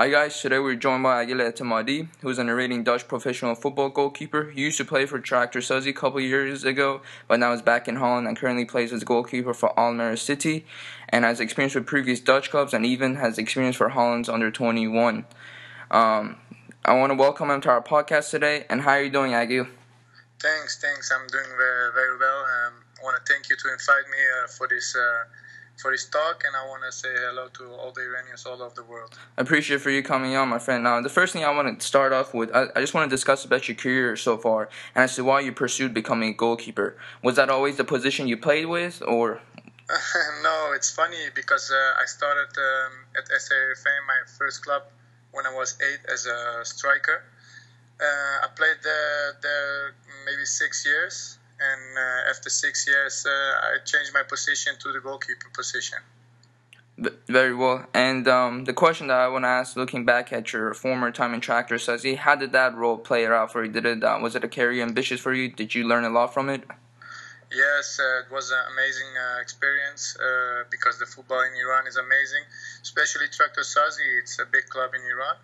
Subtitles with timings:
[0.00, 4.50] Hi guys, today we're joined by Agil Etemadi, who's an narrating Dutch professional football goalkeeper.
[4.50, 7.86] He used to play for Tractor Sazi a couple years ago, but now is back
[7.86, 10.64] in Holland and currently plays as goalkeeper for Almere City,
[11.10, 15.26] and has experience with previous Dutch clubs and even has experience for Holland's under 21.
[15.90, 16.36] Um,
[16.82, 18.64] I want to welcome him to our podcast today.
[18.70, 19.68] And how are you doing, Agu?
[20.40, 21.12] Thanks, thanks.
[21.12, 22.38] I'm doing very, very well.
[22.38, 24.96] Um, I want to thank you to invite me uh, for this.
[24.96, 25.24] Uh,
[25.80, 28.74] for this talk, and I want to say hello to all the Iranians all over
[28.74, 29.16] the world.
[29.36, 30.84] I appreciate for you coming on, my friend.
[30.84, 33.14] Now, the first thing I want to start off with, I, I just want to
[33.14, 36.96] discuss about your career so far, and as to why you pursued becoming a goalkeeper.
[37.22, 39.40] Was that always the position you played with, or?
[40.42, 44.82] no, it's funny because uh, I started um, at SAFA, my first club,
[45.32, 47.24] when I was eight as a striker.
[48.00, 53.84] Uh, I played there, there maybe six years and uh, after six years, uh, I
[53.84, 55.98] changed my position to the goalkeeper position.
[57.28, 57.86] Very well.
[57.94, 61.32] And um, the question that I want to ask, looking back at your former time
[61.32, 63.72] in Tractor Sazi, how did that role play out for you?
[63.72, 65.48] Did it uh, was it a career ambitious for you?
[65.50, 66.62] Did you learn a lot from it?
[67.50, 71.96] Yes, uh, it was an amazing uh, experience uh, because the football in Iran is
[71.96, 72.44] amazing,
[72.82, 74.20] especially Tractor Sazi.
[74.20, 75.36] It's a big club in Iran,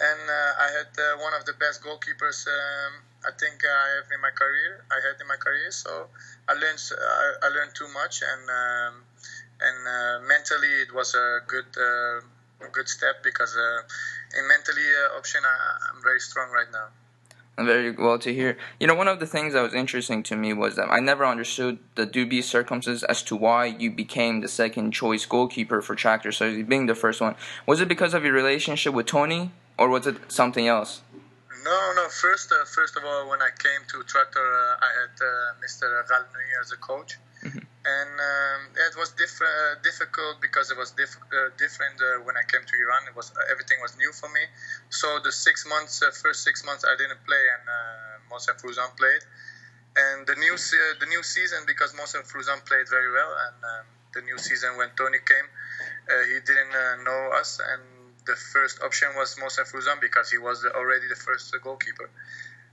[0.00, 2.46] and uh, I had one of the best goalkeepers.
[2.48, 4.84] Um, I think I have in my career.
[4.90, 6.08] I had in my career, so
[6.48, 8.94] I learned I, I learned too much, and um,
[9.60, 12.20] and uh, mentally it was a good uh,
[12.72, 16.88] good step because uh, in mentally uh, option I, am very strong right now.
[17.58, 18.56] Very well to hear.
[18.78, 21.26] You know, one of the things that was interesting to me was that I never
[21.26, 26.32] understood the dubious circumstances as to why you became the second choice goalkeeper for Tractor
[26.32, 27.34] So being the first one.
[27.66, 31.02] Was it because of your relationship with Tony, or was it something else?
[31.64, 32.08] No, no.
[32.08, 35.86] First, uh, first of all, when I came to Tractor, uh, I had uh, Mr.
[36.08, 37.58] Ghalenoei as a coach, mm-hmm.
[37.58, 42.36] and um, it was diff- uh, difficult because it was diff- uh, different uh, when
[42.36, 43.08] I came to Iran.
[43.08, 44.40] It was everything was new for me.
[44.88, 49.22] So the six months, first six months, I didn't play, and uh, Frouzan played.
[49.96, 53.86] And the new se- the new season, because Moussa Fruzan played very well, and um,
[54.14, 55.48] the new season when Tony came,
[56.30, 56.72] he didn't
[57.04, 57.89] know us and
[58.26, 62.10] the first option was Moussa Frouzan because he was already the first goalkeeper.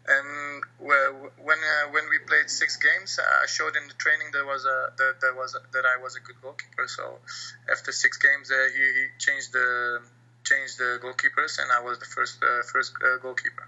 [0.08, 4.64] And when uh, when we played six games, I showed in the training that was
[4.64, 6.88] a that, that was a, that I was a good goalkeeper.
[6.88, 7.20] So
[7.70, 10.00] after six games, uh, he, he changed the
[10.46, 13.68] changed the goalkeepers, and I was the first uh, first uh, goalkeeper.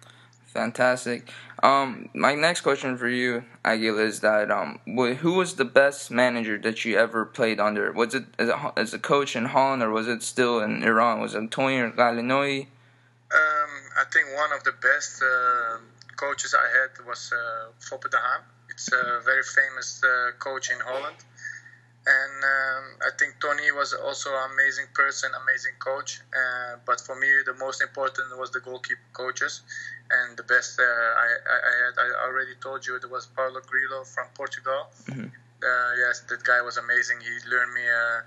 [0.53, 1.29] Fantastic.
[1.61, 6.57] Um, my next question for you, Agil, is that um, who was the best manager
[6.57, 7.91] that you ever played under?
[7.91, 11.21] Was it as a, as a coach in Holland, or was it still in Iran?
[11.21, 12.61] Was it Tony or Ghalenoei?
[12.61, 15.77] Um, I think one of the best uh,
[16.15, 18.41] coaches I had was uh, Foppe de Haan.
[18.71, 21.17] It's a very famous uh, coach in Holland
[22.09, 26.21] and um, I think Tony was also an amazing person, amazing coach.
[26.33, 29.61] Uh, but for me, the most important was the goalkeeper coaches,
[30.09, 31.95] and the best uh, I, I, had.
[32.01, 34.89] I already told you it was Paulo Grillo from Portugal.
[35.05, 35.29] Mm-hmm.
[35.61, 37.21] Uh, yes, that guy was amazing.
[37.21, 37.85] He learned me.
[37.85, 38.19] Uh,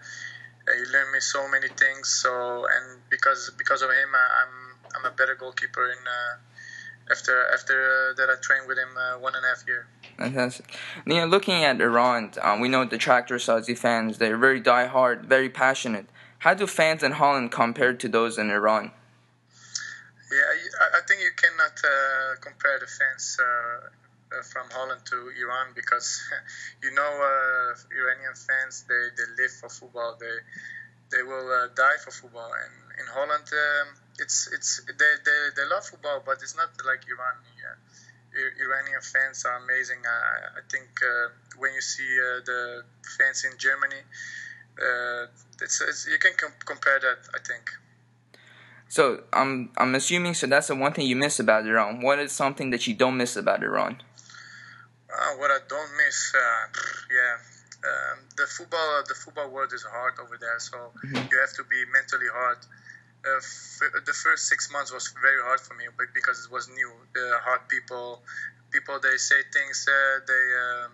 [0.79, 2.07] he learned me so many things.
[2.07, 2.31] So
[2.71, 4.55] and because because of him, I'm
[4.95, 6.35] I'm a better goalkeeper in uh,
[7.11, 9.89] after after that I trained with him uh, one and a half year.
[10.19, 10.67] Fantastic.
[11.07, 14.19] Know, looking at Iran, um, we know the Tractor Sazi fans.
[14.19, 16.07] They're very die-hard, very passionate.
[16.39, 18.91] How do fans in Holland compare to those in Iran?
[20.31, 25.75] Yeah, I think you cannot uh, compare the fans uh, uh from Holland to Iran
[25.75, 26.25] because
[26.83, 30.17] you know uh, Iranian fans they, they live for football.
[30.19, 30.37] They
[31.13, 32.49] they will uh, die for football.
[32.49, 37.05] And in Holland, um, it's it's they, they, they love football, but it's not like
[37.07, 37.37] Iran.
[38.35, 39.99] Iranian fans are amazing.
[40.07, 42.83] I, I think uh, when you see uh, the
[43.19, 44.03] fans in Germany,
[44.81, 45.27] uh,
[45.61, 47.19] it's, it's, you can com- compare that.
[47.35, 47.71] I think.
[48.89, 50.47] So I'm I'm assuming so.
[50.47, 52.01] That's the one thing you miss about Iran.
[52.03, 54.03] What is something that you don't miss about Iran?
[55.13, 56.67] Uh, what I don't miss, uh,
[57.13, 57.37] yeah,
[57.85, 61.17] um, the football the football world is hard over there, so mm-hmm.
[61.31, 62.59] you have to be mentally hard.
[63.25, 65.85] Uh, f- the first six months was very hard for me,
[66.15, 68.21] because it was new, the hard people,
[68.71, 70.91] people they say things, uh, they um,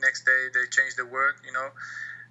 [0.00, 1.68] next day they change the word, you know,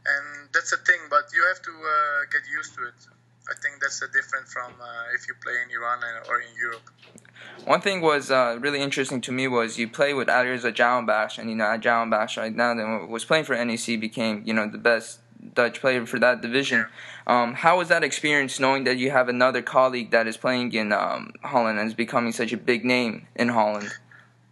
[0.05, 0.99] and that's a thing.
[1.09, 2.99] But you have to uh, get used to it.
[3.47, 6.89] I think that's a different from uh, if you play in Iran or in Europe.
[7.65, 11.49] One thing was uh, really interesting to me was you play with Alireza Jahanbakhsh, and
[11.49, 12.73] you know Jahanbakhsh right now
[13.05, 15.19] was playing for NEC became you know the best
[15.53, 16.87] Dutch player for that division.
[17.27, 20.91] Um, how was that experience knowing that you have another colleague that is playing in
[20.91, 23.89] um, Holland and is becoming such a big name in Holland?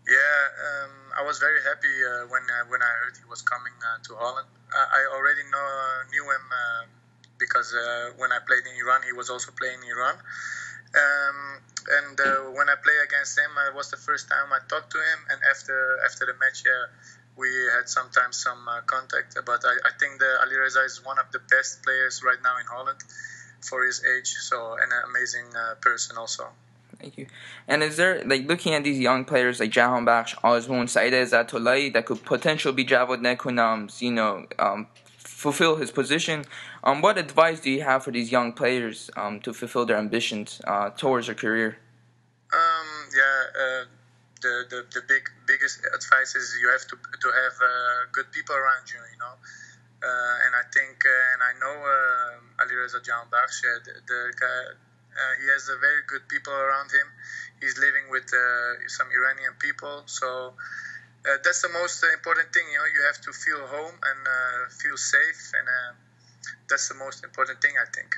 [0.07, 3.73] Yeah, um, I was very happy uh, when uh, when I heard he was coming
[3.79, 4.47] uh, to Holland.
[4.73, 5.67] I already know
[6.09, 6.85] knew him uh,
[7.37, 10.17] because uh, when I played in Iran, he was also playing in Iran
[11.89, 14.99] and uh, when I play against him, it was the first time I talked to
[14.99, 15.19] him.
[15.31, 16.87] And after after the match, yeah,
[17.37, 19.37] we had sometimes some uh, contact.
[19.45, 22.65] But I, I think that Alireza is one of the best players right now in
[22.65, 22.99] Holland
[23.61, 24.27] for his age.
[24.27, 26.49] So an amazing uh, person also.
[26.99, 27.27] Thank you.
[27.67, 32.05] And is there like looking at these young players like Jahanbakhsh, Azmoun, Saeid Ezatolahi that
[32.05, 34.87] could potentially be Javad Nekounam's, you know, um,
[35.17, 36.45] fulfill his position?
[36.83, 40.61] Um, what advice do you have for these young players um, to fulfill their ambitions
[40.65, 41.77] uh, towards their career?
[42.53, 43.85] Um, yeah, uh,
[44.43, 48.55] the, the the big biggest advice is you have to to have uh, good people
[48.55, 48.99] around you.
[48.99, 49.35] You know.
[50.03, 54.75] Uh, and I think, uh, and I know uh, Alireza Jahanbakhsh, the, the guy,
[55.15, 57.07] uh, he has a very good people around him.
[57.61, 60.55] He's living with uh, some Iranian people, so
[61.23, 62.67] uh, that's the most important thing.
[62.73, 64.19] You know, you have to feel home and
[64.73, 65.95] feel safe, and
[66.67, 68.11] that's the most important thing, I think.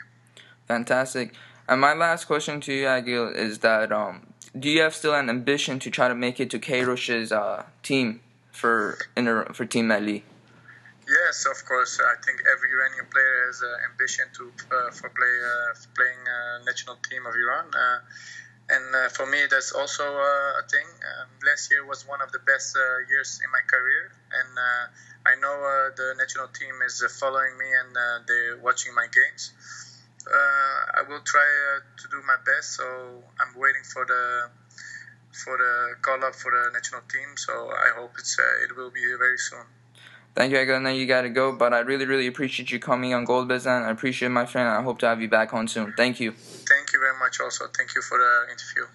[0.67, 1.35] Fantastic.
[1.67, 5.29] And my last question to you, Agil, is that um, do you have still an
[5.29, 8.21] ambition to try to make it to Queiroz's uh, team
[8.51, 10.23] for inter- for Team Melli?
[11.07, 11.99] Yes, of course.
[11.99, 16.21] I think every Iranian player has an ambition to uh, for play uh, for playing
[16.25, 17.99] uh, national team of Iran, uh,
[18.73, 20.87] and uh, for me that's also uh, a thing.
[20.87, 22.75] Um, last year was one of the best
[23.09, 24.51] years in my career, and
[25.27, 25.57] I know
[25.95, 29.51] the national team is following me and they're watching my games.
[30.27, 32.83] Uh, I will try uh, to do my best, so
[33.39, 34.49] I'm waiting for the
[35.31, 37.35] for the call up for the national team.
[37.35, 39.65] So I hope it's uh, it will be very soon.
[40.35, 40.79] Thank you, Ego.
[40.79, 43.85] Now you gotta go, but I really, really appreciate you coming on Gold Business.
[43.85, 44.67] I appreciate my friend.
[44.67, 45.93] I hope to have you back on soon.
[45.93, 46.31] Thank you.
[46.31, 47.39] Thank you very much.
[47.39, 48.85] Also, thank you for the interview.